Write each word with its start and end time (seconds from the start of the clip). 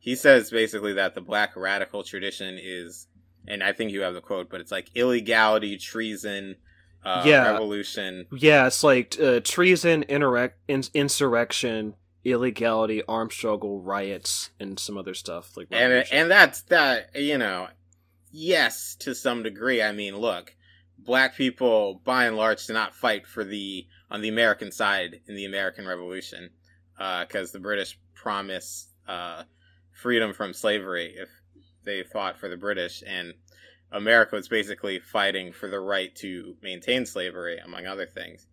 he 0.00 0.16
says 0.16 0.50
basically 0.50 0.94
that 0.94 1.14
the 1.14 1.20
black 1.20 1.54
radical 1.56 2.02
tradition 2.02 2.58
is, 2.60 3.06
and 3.46 3.62
I 3.62 3.72
think 3.72 3.92
you 3.92 4.00
have 4.02 4.14
the 4.14 4.20
quote, 4.20 4.50
but 4.50 4.60
it's 4.60 4.72
like 4.72 4.90
illegality, 4.96 5.76
treason, 5.76 6.56
uh, 7.04 7.22
Yeah. 7.26 7.50
revolution. 7.52 8.26
Yeah, 8.36 8.66
it's 8.66 8.82
like 8.82 9.16
uh, 9.20 9.40
treason, 9.44 10.04
insurrec- 10.08 10.54
in- 10.68 10.84
insurrection, 10.94 11.94
illegality, 12.24 13.02
armed 13.08 13.32
struggle, 13.32 13.80
riots, 13.80 14.50
and 14.58 14.78
some 14.78 14.98
other 14.98 15.14
stuff 15.14 15.56
like 15.56 15.68
and 15.70 16.04
and 16.12 16.30
that's 16.30 16.62
that 16.62 17.10
you 17.14 17.38
know 17.38 17.68
yes 18.32 18.94
to 19.00 19.14
some 19.14 19.42
degree 19.42 19.82
i 19.82 19.90
mean 19.90 20.16
look 20.16 20.54
black 20.98 21.34
people 21.34 22.00
by 22.04 22.26
and 22.26 22.36
large 22.36 22.64
did 22.66 22.74
not 22.74 22.94
fight 22.94 23.26
for 23.26 23.42
the 23.42 23.86
on 24.10 24.20
the 24.20 24.28
american 24.28 24.70
side 24.70 25.20
in 25.26 25.34
the 25.34 25.44
american 25.46 25.86
revolution 25.86 26.50
because 26.96 27.50
the 27.52 27.58
british 27.58 27.98
promised 28.14 28.90
uh, 29.08 29.42
freedom 29.92 30.32
from 30.32 30.52
slavery 30.52 31.14
if 31.16 31.28
they 31.84 32.02
fought 32.02 32.38
for 32.38 32.48
the 32.48 32.56
british 32.56 33.02
and 33.06 33.34
america 33.92 34.36
was 34.36 34.48
basically 34.48 34.98
fighting 34.98 35.52
for 35.52 35.68
the 35.68 35.80
right 35.80 36.14
to 36.14 36.56
maintain 36.62 37.04
slavery 37.04 37.58
among 37.58 37.86
other 37.86 38.06
things. 38.06 38.46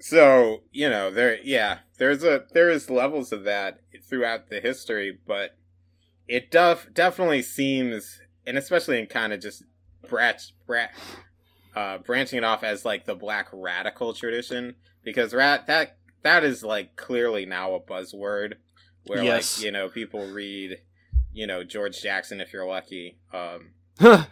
So 0.00 0.62
you 0.72 0.88
know 0.88 1.10
there 1.10 1.38
yeah 1.42 1.78
there's 1.98 2.24
a 2.24 2.44
there 2.52 2.70
is 2.70 2.90
levels 2.90 3.32
of 3.32 3.44
that 3.44 3.80
throughout 4.08 4.48
the 4.48 4.60
history 4.60 5.18
but 5.26 5.56
it 6.28 6.50
def- 6.50 6.92
definitely 6.94 7.42
seems 7.42 8.20
and 8.46 8.56
especially 8.56 8.98
in 8.98 9.06
kind 9.06 9.32
of 9.32 9.40
just 9.40 9.64
branch, 10.08 10.54
bra- 10.66 10.86
uh, 11.74 11.98
branching 11.98 12.38
it 12.38 12.44
off 12.44 12.64
as 12.64 12.84
like 12.84 13.04
the 13.04 13.14
black 13.14 13.48
radical 13.52 14.14
tradition 14.14 14.76
because 15.04 15.34
rat 15.34 15.66
that 15.66 15.98
that 16.26 16.44
is 16.44 16.62
like 16.62 16.96
clearly 16.96 17.46
now 17.46 17.74
a 17.74 17.80
buzzword 17.80 18.54
where 19.06 19.22
Yes. 19.22 19.58
like 19.58 19.64
you 19.64 19.70
know 19.72 19.88
people 19.88 20.26
read 20.32 20.78
you 21.32 21.46
know 21.46 21.62
George 21.64 22.02
Jackson 22.02 22.40
if 22.40 22.52
you're 22.52 22.66
lucky 22.66 23.18
um 23.32 23.70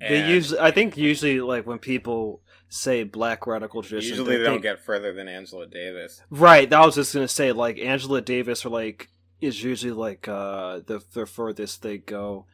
they 0.00 0.28
usually, 0.28 0.58
I 0.58 0.70
think, 0.72 0.96
usually 0.96 1.40
like 1.40 1.66
when 1.66 1.78
people 1.78 2.40
say 2.68 3.04
black 3.04 3.46
radical 3.46 3.82
tradition, 3.82 4.10
usually 4.16 4.36
they 4.36 4.42
don't 4.42 4.54
think- 4.54 4.62
get 4.62 4.80
further 4.84 5.12
than 5.12 5.28
Angela 5.28 5.66
Davis 5.66 6.22
right. 6.30 6.68
That 6.68 6.84
was 6.84 6.96
just 6.96 7.14
gonna 7.14 7.28
say 7.28 7.52
like 7.52 7.78
Angela 7.78 8.20
Davis 8.20 8.64
or 8.64 8.70
like 8.70 9.08
is 9.40 9.62
usually 9.62 9.92
like 9.92 10.26
uh 10.28 10.80
the 10.86 11.00
the 11.12 11.26
furthest 11.26 11.82
they 11.82 11.98
go, 11.98 12.46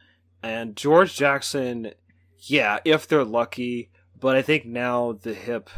and 0.43 0.75
George 0.75 1.15
Jackson, 1.15 1.91
yeah, 2.39 2.79
if 2.85 3.07
they're 3.07 3.23
lucky. 3.25 3.89
But 4.19 4.35
I 4.35 4.43
think 4.43 4.65
now 4.67 5.13
the 5.13 5.33
hip 5.33 5.69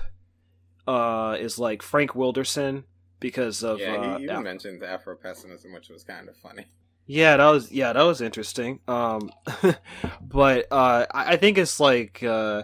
uh 0.88 1.38
is 1.40 1.58
like 1.58 1.82
Frank 1.82 2.16
Wilderson 2.16 2.84
because 3.20 3.64
of 3.64 3.80
yeah 3.80 4.16
uh, 4.16 4.18
you 4.18 4.40
mentioned 4.42 4.82
the 4.82 4.88
Afro 4.88 5.16
pessimism 5.16 5.74
which 5.74 5.90
was 5.90 6.04
kind 6.04 6.28
of 6.28 6.36
funny 6.38 6.66
Yeah, 7.06 7.38
that 7.38 7.50
was 7.50 7.72
yeah, 7.72 7.92
that 7.94 8.04
was 8.04 8.22
interesting. 8.22 8.80
Um, 8.88 9.30
but 10.22 10.68
uh, 10.72 11.06
I 11.12 11.34
I 11.34 11.38
think 11.38 11.58
it's 11.58 11.80
like 11.80 12.24
uh, 12.24 12.64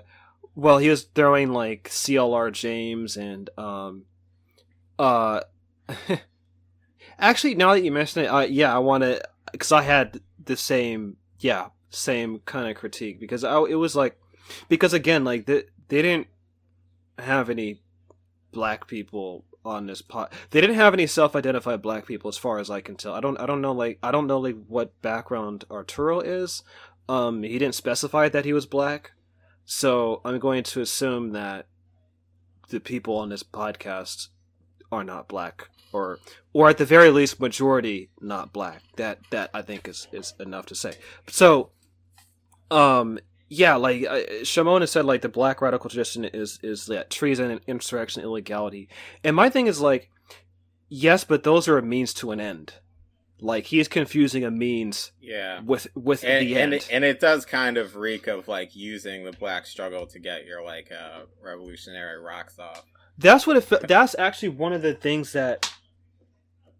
well, 0.56 0.78
he 0.78 0.90
was 0.90 1.04
throwing 1.04 1.52
like 1.52 1.90
CLR 1.90 2.52
James 2.52 3.18
and 3.18 3.50
um, 3.58 4.06
uh, 4.98 5.42
actually, 7.20 7.56
now 7.56 7.74
that 7.74 7.84
you 7.84 7.92
mention 7.92 8.24
it, 8.24 8.28
uh, 8.28 8.42
yeah, 8.42 8.74
I 8.74 8.80
want 8.80 9.04
to 9.04 9.22
because 9.52 9.72
I 9.72 9.82
had 9.82 10.22
the 10.44 10.58
same 10.58 11.18
yeah 11.40 11.68
same 11.90 12.40
kind 12.46 12.70
of 12.70 12.76
critique 12.78 13.20
because 13.20 13.44
I, 13.44 13.60
it 13.64 13.76
was 13.76 13.96
like 13.96 14.20
because 14.68 14.94
again 14.94 15.24
like 15.24 15.46
the, 15.46 15.66
they 15.88 16.02
didn't 16.02 16.28
have 17.18 17.50
any 17.50 17.82
black 18.52 18.88
people 18.88 19.46
on 19.66 19.88
this 19.88 20.02
pot. 20.02 20.32
They 20.52 20.62
didn't 20.62 20.78
have 20.78 20.94
any 20.94 21.08
self-identified 21.08 21.82
black 21.82 22.06
people, 22.06 22.30
as 22.30 22.38
far 22.38 22.60
as 22.60 22.70
I 22.70 22.82
can 22.82 22.96
tell. 22.96 23.14
I 23.14 23.20
don't. 23.20 23.40
I 23.40 23.46
don't 23.46 23.62
know. 23.62 23.74
Like 23.74 24.00
I 24.02 24.12
don't 24.12 24.28
know 24.28 24.40
like 24.40 24.56
what 24.68 25.00
background 25.02 25.66
Arturo 25.70 26.20
is. 26.20 26.64
Um, 27.08 27.44
he 27.44 27.58
didn't 27.58 27.76
specify 27.76 28.30
that 28.30 28.46
he 28.46 28.54
was 28.54 28.66
black, 28.66 29.12
so 29.66 30.22
I'm 30.24 30.40
going 30.40 30.64
to 30.64 30.82
assume 30.82 31.32
that 31.32 31.68
the 32.70 32.80
people 32.80 33.18
on 33.18 33.30
this 33.30 33.44
podcast 33.44 34.28
are 34.92 35.04
not 35.04 35.28
black, 35.28 35.70
or 35.92 36.20
or 36.54 36.70
at 36.70 36.78
the 36.78 36.86
very 36.86 37.10
least, 37.10 37.40
majority 37.40 38.10
not 38.22 38.54
black. 38.54 38.84
That 38.96 39.20
that 39.32 39.50
I 39.54 39.62
think 39.62 39.88
is 39.88 40.08
is 40.12 40.34
enough 40.40 40.68
to 40.68 40.76
say. 40.76 40.94
So, 41.28 41.72
um, 42.72 43.20
yeah, 43.50 43.76
like 43.76 44.06
uh, 44.06 44.20
Shimona 44.44 44.88
said, 44.88 45.06
like 45.06 45.22
the 45.22 45.30
black 45.30 45.62
radical 45.62 45.90
tradition 45.90 46.26
is 46.26 46.60
is 46.64 46.86
that 46.86 47.10
treason 47.10 47.52
and 47.52 47.62
insurrection, 47.68 48.24
illegality, 48.24 48.90
and 49.24 49.36
my 49.36 49.50
thing 49.50 49.68
is 49.68 49.82
like, 49.82 50.10
yes, 50.88 51.24
but 51.24 51.44
those 51.44 51.68
are 51.68 51.78
a 51.78 51.84
means 51.84 52.14
to 52.16 52.32
an 52.32 52.40
end. 52.40 52.76
Like 53.42 53.66
he's 53.66 53.88
confusing 53.88 54.44
a 54.44 54.52
means 54.52 55.14
yeah 55.22 55.62
with 55.62 55.88
with 55.96 56.26
and, 56.26 56.46
the 56.46 56.56
and 56.56 56.74
end. 56.74 56.74
it, 56.74 56.90
and 56.92 57.04
it 57.06 57.22
does 57.22 57.46
kind 57.46 57.78
of 57.78 57.96
reek 57.96 58.28
of 58.28 58.50
like 58.50 58.76
using 58.76 59.24
the 59.24 59.32
black 59.32 59.66
struggle 59.66 60.06
to 60.08 60.20
get 60.20 60.46
your 60.46 60.62
like 60.62 60.92
uh 60.92 61.22
revolutionary 61.42 62.20
rocks 62.20 62.60
off 62.60 62.84
that's 63.20 63.46
what 63.46 63.58
it. 63.58 63.88
That's 63.88 64.16
actually 64.18 64.50
one 64.50 64.74
of 64.74 64.82
the 64.82 64.94
things 64.94 65.34
that, 65.34 65.72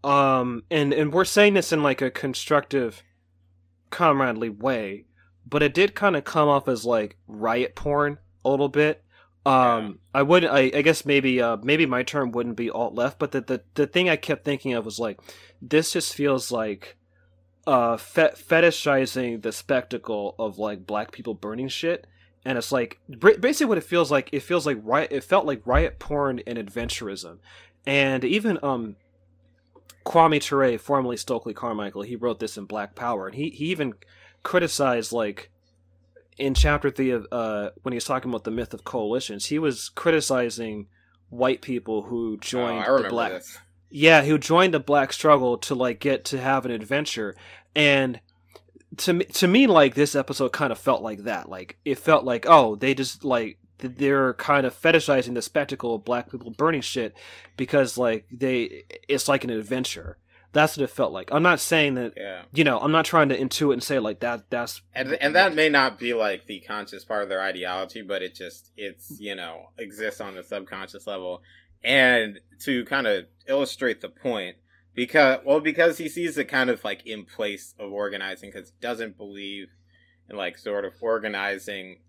um, 0.04 0.64
and 0.72 0.94
and 0.94 1.14
we're 1.14 1.26
saying 1.26 1.54
this 1.54 1.74
in 1.74 1.84
like 1.84 2.02
a 2.02 2.10
constructive, 2.10 3.04
comradely 3.92 4.50
way, 4.50 5.06
but 5.50 5.64
it 5.64 5.74
did 5.74 5.96
kind 5.96 6.16
of 6.16 6.24
come 6.24 6.48
off 6.48 6.68
as 6.68 6.86
like 6.86 7.18
riot 7.28 7.76
porn 7.76 8.18
a 8.46 8.50
little 8.50 8.70
bit. 8.70 9.04
Um, 9.46 10.00
I 10.14 10.22
would, 10.22 10.46
I, 10.46 10.72
I 10.74 10.82
guess 10.82 11.06
maybe, 11.06 11.42
uh, 11.42 11.58
maybe 11.64 11.86
my 11.86 12.04
term 12.04 12.32
wouldn't 12.32 12.58
be 12.58 12.70
alt 12.70 12.94
left, 12.94 13.20
but 13.20 13.32
the, 13.32 13.42
the 13.42 13.64
the 13.74 13.88
thing 13.88 14.10
I 14.10 14.16
kept 14.16 14.46
thinking 14.46 14.74
of 14.74 14.86
was 14.86 15.00
like, 15.00 15.20
this 15.62 15.94
just 15.94 16.14
feels 16.14 16.52
like, 16.52 16.98
uh, 17.66 17.98
fe- 17.98 18.34
fetishizing 18.36 19.42
the 19.42 19.52
spectacle 19.52 20.36
of 20.38 20.60
like 20.60 20.86
black 20.86 21.12
people 21.12 21.34
burning 21.34 21.68
shit 21.68 22.06
and 22.46 22.58
it's 22.58 22.72
like 22.72 23.00
basically 23.20 23.66
what 23.66 23.78
it 23.78 23.84
feels 23.84 24.10
like 24.10 24.30
it 24.32 24.42
feels 24.42 24.66
like 24.66 24.78
riot 24.84 25.12
it 25.12 25.24
felt 25.24 25.46
like 25.46 25.62
riot 25.66 26.00
porn 26.00 26.42
and 26.48 26.58
adventurism 26.58 27.38
and 27.86 28.24
even 28.24 28.58
um 28.64 28.96
kwame 30.06 30.42
ture 30.42 30.78
formerly 30.78 31.18
stokely 31.18 31.54
carmichael 31.54 32.02
he 32.02 32.16
wrote 32.16 32.40
this 32.40 32.58
in 32.58 32.66
black 32.66 32.96
power 32.96 33.28
and 33.28 33.36
he, 33.36 33.50
he 33.50 33.66
even 33.66 33.94
criticized 34.44 35.12
like 35.12 35.50
in 36.38 36.54
chapter 36.54 36.90
three 36.90 37.12
of 37.12 37.28
uh 37.32 37.70
when 37.84 37.92
he 37.92 37.98
was 37.98 38.06
talking 38.06 38.30
about 38.30 38.44
the 38.44 38.52
myth 38.52 38.74
of 38.74 38.84
coalitions 38.84 39.48
he 39.48 39.60
was 39.60 39.90
criticizing 39.90 40.88
white 41.30 41.62
people 41.62 42.04
who 42.04 42.34
oh, 42.34 42.38
joined 42.38 42.84
i 42.86 43.02
the 43.02 43.10
black 43.10 43.32
this 43.32 43.60
yeah, 43.90 44.24
who 44.24 44.38
joined 44.38 44.74
the 44.74 44.80
black 44.80 45.12
struggle 45.12 45.58
to 45.60 45.76
like 45.76 46.00
get 46.00 46.26
to 46.26 46.40
have 46.40 46.66
an 46.66 46.72
adventure, 46.72 47.36
and 47.76 48.20
to 48.98 49.14
me, 49.14 49.26
to 49.26 49.48
me, 49.48 49.68
like 49.68 49.96
this 49.96 50.16
episode 50.16 50.52
kind 50.52 50.72
of 50.72 50.78
felt 50.78 51.02
like 51.02 51.24
that. 51.24 51.50
Like 51.50 51.78
it 51.86 51.98
felt 51.98 52.24
like 52.24 52.46
oh, 52.48 52.76
they 52.76 52.94
just 52.94 53.24
like 53.24 53.58
th- 53.80 53.96
they're 53.98 54.36
kind 54.36 54.68
of 54.68 54.80
fetishizing 54.80 55.34
the 55.34 55.42
spectacle 55.42 55.96
of 55.96 56.06
black 56.06 56.30
people 56.30 56.52
burning 56.52 56.82
shit 56.82 57.16
because 57.58 57.98
like 57.98 58.26
they 58.32 58.84
it's 59.08 59.28
like 59.28 59.44
an 59.44 59.50
adventure. 59.50 60.18
That's 60.52 60.78
what 60.78 60.84
it 60.84 60.90
felt 60.90 61.12
like. 61.12 61.30
I'm 61.32 61.44
not 61.44 61.60
saying 61.60 61.96
that 61.96 62.14
yeah 62.18 62.44
you 62.54 62.64
know 62.64 62.80
I'm 62.80 62.92
not 62.92 63.06
trying 63.06 63.30
to 63.30 63.38
intuit 63.38 63.74
and 63.74 63.84
say 63.84 64.00
like 64.00 64.20
that. 64.22 64.50
That's 64.50 64.82
and 64.94 65.14
and 65.14 65.36
that 65.36 65.56
may 65.56 65.70
not 65.70 66.00
be 66.00 66.14
like 66.14 66.46
the 66.48 66.60
conscious 66.62 67.04
part 67.06 67.24
of 67.24 67.30
their 67.30 67.42
ideology 67.42 68.02
but 68.02 68.22
it 68.22 68.36
just 68.36 68.72
it's 68.78 69.20
you 69.20 69.36
know 69.36 69.70
exists 69.78 70.22
on 70.22 70.36
the 70.36 70.44
subconscious 70.44 71.08
level 71.08 71.42
and 71.84 72.40
to 72.62 72.84
kind 72.86 73.08
of 73.08 73.26
illustrate 73.48 74.02
the 74.02 74.10
point 74.10 74.58
because 74.94 75.40
well 75.46 75.60
because 75.60 75.98
he 75.98 76.10
sees 76.10 76.38
it 76.38 76.46
kind 76.46 76.70
of 76.70 76.84
like 76.84 77.06
in 77.06 77.26
place 77.26 77.74
of 77.80 77.92
organizing 77.92 78.52
because 78.52 78.70
he 78.70 78.76
doesn't 78.82 79.18
believe 79.18 79.70
in 80.30 80.36
like 80.36 80.58
sort 80.58 80.86
of 80.86 80.94
organizing 81.02 82.00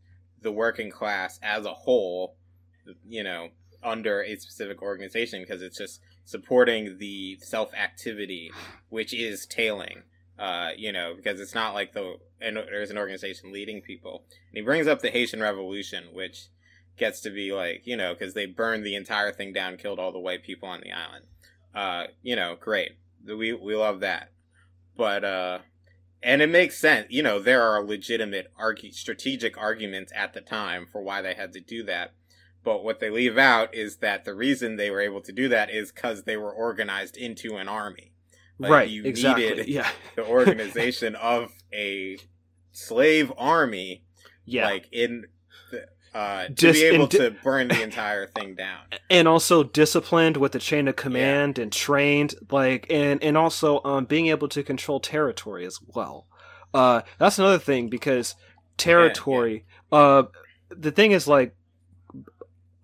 the 0.43 0.51
working 0.51 0.91
class 0.91 1.39
as 1.43 1.67
a 1.67 1.75
whole 1.75 2.37
you 3.07 3.23
know 3.23 3.49
under 3.83 4.23
a 4.23 4.37
specific 4.37 4.83
organization 4.83 5.43
because 5.43 5.63
it's 5.63 5.79
just 5.79 6.01
supporting 6.25 6.99
the 6.99 7.37
self 7.41 7.73
activity 7.75 8.51
which 8.89 9.13
is 9.13 9.47
tailing 9.47 10.03
uh, 10.41 10.71
you 10.75 10.91
know, 10.91 11.13
because 11.15 11.39
it's 11.39 11.55
not 11.55 11.75
like 11.75 11.93
the 11.93 12.15
and 12.41 12.57
there's 12.57 12.91
an 12.91 12.97
organization 12.97 13.53
leading 13.53 13.83
people. 13.83 14.25
And 14.49 14.57
he 14.57 14.63
brings 14.63 14.87
up 14.87 15.03
the 15.03 15.11
Haitian 15.11 15.43
Revolution, 15.43 16.05
which 16.15 16.49
gets 16.97 17.21
to 17.21 17.31
be 17.31 17.53
like, 17.53 17.83
you 17.85 17.95
know, 17.95 18.15
because 18.15 18.33
they 18.33 18.47
burned 18.47 18.85
the 18.85 18.97
entire 18.97 19.33
thing 19.33 19.53
down, 19.53 19.77
killed 19.77 19.99
all 19.99 20.13
the 20.13 20.19
white 20.19 20.43
people 20.43 20.67
on 20.67 20.81
the 20.81 20.93
island. 20.93 21.27
Uh, 21.75 22.05
you 22.23 22.35
know, 22.35 22.57
great. 22.59 22.93
We 23.27 23.53
we 23.53 23.77
love 23.77 24.01
that, 24.01 24.33
but 24.97 25.25
uh, 25.25 25.59
and 26.23 26.41
it 26.41 26.49
makes 26.49 26.79
sense. 26.79 27.09
You 27.11 27.23
know, 27.23 27.39
there 27.39 27.63
are 27.63 27.85
legitimate 27.85 28.51
argu- 28.59 28.95
strategic 28.95 29.59
arguments 29.59 30.11
at 30.17 30.33
the 30.33 30.41
time 30.41 30.87
for 30.91 31.03
why 31.03 31.21
they 31.21 31.35
had 31.35 31.53
to 31.53 31.61
do 31.61 31.83
that. 31.85 32.15
But 32.63 32.85
what 32.85 33.01
they 33.01 33.09
leave 33.11 33.39
out 33.39 33.75
is 33.75 33.97
that 33.99 34.25
the 34.25 34.35
reason 34.35 34.77
they 34.77 34.91
were 34.91 35.01
able 35.01 35.23
to 35.23 35.33
do 35.33 35.49
that 35.49 35.71
is 35.71 35.91
because 35.93 36.25
they 36.25 36.37
were 36.37 36.53
organized 36.53 37.17
into 37.17 37.57
an 37.57 37.69
army. 37.69 38.13
Like, 38.59 38.71
right. 38.71 38.89
you 38.91 39.05
exactly. 39.05 39.49
needed 39.49 39.69
Yeah. 39.69 39.89
the 40.17 40.27
organization 40.27 41.15
of 41.15 41.53
a 41.73 42.19
slave 42.73 43.33
army 43.39 44.05
Yeah. 44.45 44.67
like 44.67 44.87
in 44.93 45.25
the, 45.71 45.87
uh, 46.15 46.49
to 46.49 46.53
Dis- 46.53 46.81
be 46.81 46.85
able 46.85 47.07
di- 47.07 47.19
to 47.19 47.31
burn 47.43 47.69
the 47.69 47.83
entire 47.83 48.27
thing 48.27 48.55
down. 48.57 48.81
and 49.11 49.27
also 49.27 49.63
disciplined 49.63 50.37
with 50.37 50.53
the 50.53 50.59
chain 50.59 50.87
of 50.89 50.97
command 50.97 51.59
and 51.59 51.73
trained 51.73 52.35
like 52.51 52.87
and 52.91 53.23
and 53.25 53.37
also 53.39 53.81
um 53.85 54.05
being 54.05 54.27
able 54.27 54.49
to 54.49 54.63
control 54.63 55.01
territory 55.01 55.65
as 55.65 55.79
well 55.95 56.27
uh 56.75 57.01
that's 57.19 57.39
another 57.39 57.59
thing 57.59 57.89
because 57.89 58.35
territory 58.77 59.65
uh 59.93 60.25
the 60.71 60.91
thing 60.91 61.13
is 61.13 61.27
like 61.29 61.55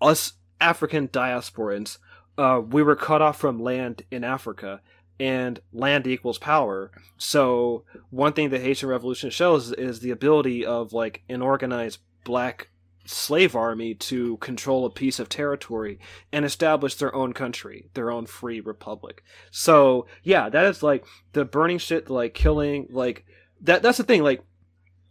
us 0.01 0.35
african 0.61 1.09
diasporans 1.09 1.99
uh 2.39 2.61
we 2.67 2.83
were 2.83 2.97
cut 2.97 3.23
off 3.23 3.39
from 3.39 3.63
land 3.63 4.03
in 4.11 4.25
africa 4.25 4.81
and 5.19 5.61
land 5.73 6.07
equals 6.07 6.39
power 6.39 6.91
so 7.17 7.85
one 8.11 8.33
thing 8.33 8.51
the 8.51 8.59
haitian 8.59 8.89
revolution 8.89 9.31
shows 9.31 9.73
is 9.73 10.01
the 10.01 10.11
ability 10.11 10.65
of 10.65 10.93
like 10.93 11.23
an 11.29 11.43
organized 11.43 12.01
black 12.25 12.69
slave 13.07 13.55
army 13.55 13.95
to 13.95 14.37
control 14.39 14.85
a 14.85 14.91
piece 14.91 15.19
of 15.19 15.29
territory 15.29 15.99
and 16.33 16.45
establish 16.45 16.97
their 16.97 17.15
own 17.15 17.33
country, 17.33 17.87
their 17.95 18.11
own 18.11 18.27
free 18.27 18.61
republic. 18.61 19.23
So 19.51 20.07
yeah, 20.23 20.49
that 20.49 20.67
is 20.67 20.83
like 20.83 21.07
the 21.33 21.45
burning 21.45 21.79
shit, 21.79 22.11
like 22.11 22.35
killing, 22.35 22.89
like 22.91 23.25
that. 23.63 23.83
That's 23.83 23.99
the 23.99 24.05
thing. 24.05 24.23
Like 24.23 24.43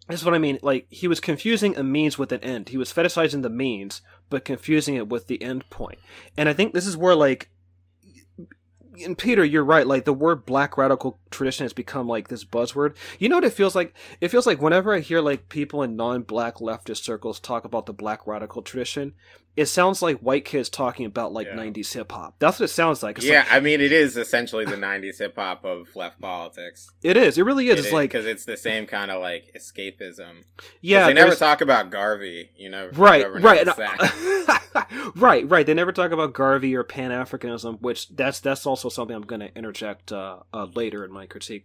that's 0.08 0.24
what 0.24 0.34
I 0.34 0.40
mean. 0.40 0.60
Like 0.62 0.86
he 0.90 1.08
was 1.08 1.20
confusing 1.20 1.78
a 1.78 1.84
means 1.84 2.18
with 2.18 2.32
an 2.32 2.42
end. 2.42 2.70
He 2.70 2.78
was 2.78 2.94
fetishizing 2.94 3.42
the 3.42 3.50
means, 3.50 4.02
but 4.30 4.46
confusing 4.46 4.96
it 4.96 5.10
with 5.10 5.28
the 5.28 5.42
end 5.42 5.70
point. 5.70 6.00
And 6.38 6.48
I 6.48 6.54
think 6.54 6.74
this 6.74 6.88
is 6.88 6.98
where 6.98 7.16
like. 7.16 7.50
And 9.04 9.18
Peter, 9.18 9.44
you're 9.44 9.66
right. 9.66 9.86
Like 9.86 10.06
the 10.06 10.14
word 10.14 10.46
black 10.46 10.78
radical 10.78 11.20
tradition 11.36 11.66
has 11.66 11.74
become 11.74 12.08
like 12.08 12.28
this 12.30 12.44
buzzword. 12.46 12.96
You 13.20 13.30
know 13.30 13.36
what 13.38 13.44
it 13.44 13.54
feels 13.54 13.76
like? 13.76 13.94
It 14.22 14.30
feels 14.30 14.48
like 14.48 14.62
whenever 14.62 14.94
I 14.94 15.00
hear 15.00 15.22
like 15.22 15.50
people 15.50 15.84
in 15.84 15.96
non-black 15.96 16.56
leftist 16.56 17.04
circles 17.04 17.40
talk 17.40 17.66
about 17.66 17.86
the 17.86 17.94
black 17.94 18.26
radical 18.26 18.62
tradition, 18.62 19.14
it 19.56 19.68
sounds 19.68 20.02
like 20.02 20.20
white 20.20 20.44
kids 20.44 20.70
talking 20.70 21.06
about 21.06 21.32
like 21.32 21.48
Yeah. 21.48 21.56
90s 21.56 21.94
hip 21.94 22.12
hop. 22.12 22.36
That's 22.40 22.60
what 22.60 22.66
it 22.66 22.74
sounds 22.74 23.02
like. 23.04 23.18
It's 23.18 23.26
yeah, 23.28 23.40
like- 23.40 23.54
I 23.54 23.60
mean, 23.62 23.80
it 23.80 23.92
is 23.94 24.18
essentially 24.18 24.66
the 24.66 24.76
'90s 24.76 25.20
hip 25.20 25.36
hop 25.38 25.64
of 25.64 25.88
left 25.96 26.20
politics. 26.20 26.90
it 27.04 27.16
is. 27.18 27.38
It 27.38 27.44
really 27.46 27.70
is. 27.70 27.80
It's 27.86 27.94
like 27.94 28.12
because 28.12 28.26
it's 28.26 28.44
the 28.46 28.58
same 28.58 28.86
kind 28.86 29.12
of 29.12 29.22
like 29.22 29.52
escapism. 29.58 30.44
yeah, 30.82 31.08
they 31.08 31.14
never 31.14 31.36
talk 31.36 31.62
about 31.62 31.90
Garvey. 31.90 32.50
You 32.58 32.70
know, 32.70 32.90
right, 32.94 33.26
right. 33.42 33.68
Right, 35.16 35.50
right. 35.50 35.66
They 35.66 35.74
never 35.74 35.92
talk 35.94 36.12
about 36.12 36.34
Garvey 36.34 36.76
or 36.76 36.84
Pan 36.84 37.12
Africanism, 37.12 37.82
which 37.82 38.10
that's 38.10 38.40
that's 38.42 38.66
also 38.66 38.90
something 38.90 39.16
I'm 39.16 39.22
going 39.24 39.40
to 39.40 39.56
interject 39.58 40.12
uh, 40.12 40.40
uh, 40.54 40.68
later 40.76 41.06
in 41.06 41.12
my 41.12 41.25
critique. 41.28 41.64